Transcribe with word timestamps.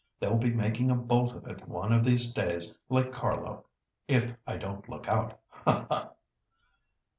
They'll 0.19 0.35
be 0.37 0.51
making 0.51 0.89
a 0.89 0.95
bolt 0.95 1.35
of 1.35 1.45
it 1.45 1.67
one 1.67 1.93
of 1.93 2.03
these 2.03 2.33
days 2.33 2.79
like 2.89 3.11
Carlo, 3.11 3.67
if 4.07 4.33
I 4.47 4.57
don't 4.57 4.89
look 4.89 5.07
out. 5.07 5.39
Ha, 5.49 5.85
ha!" 5.87 6.13